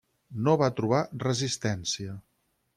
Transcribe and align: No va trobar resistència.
No 0.47 0.55
va 0.61 0.69
trobar 0.79 1.03
resistència. 1.27 2.19